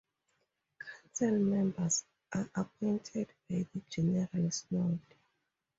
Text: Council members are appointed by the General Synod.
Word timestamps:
Council 0.79 1.37
members 1.37 2.05
are 2.33 2.49
appointed 2.55 3.27
by 3.47 3.67
the 3.71 3.81
General 3.87 4.27
Synod. 4.49 4.99